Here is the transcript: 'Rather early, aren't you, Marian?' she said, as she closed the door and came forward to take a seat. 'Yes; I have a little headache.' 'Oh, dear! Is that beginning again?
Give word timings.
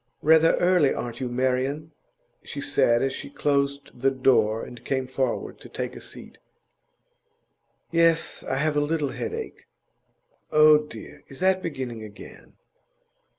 'Rather 0.23 0.55
early, 0.55 0.91
aren't 0.91 1.19
you, 1.19 1.29
Marian?' 1.29 1.91
she 2.41 2.59
said, 2.59 3.03
as 3.03 3.13
she 3.13 3.29
closed 3.29 3.91
the 3.93 4.09
door 4.09 4.63
and 4.65 4.83
came 4.83 5.05
forward 5.05 5.59
to 5.59 5.69
take 5.69 5.95
a 5.95 6.01
seat. 6.01 6.39
'Yes; 7.91 8.43
I 8.45 8.55
have 8.55 8.75
a 8.75 8.79
little 8.81 9.09
headache.' 9.09 9.67
'Oh, 10.51 10.79
dear! 10.79 11.21
Is 11.27 11.39
that 11.41 11.61
beginning 11.61 12.03
again? 12.03 12.53